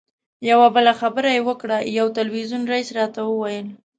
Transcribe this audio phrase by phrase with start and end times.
[0.49, 3.67] یوه بله خبره یې وکړه یو تلویزیون رییس راته وویل.